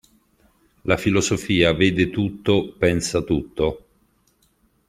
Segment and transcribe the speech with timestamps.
[0.85, 3.85] La filosofia vede tutto, pensa tutto.